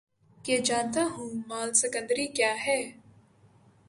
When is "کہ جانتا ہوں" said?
0.37-1.29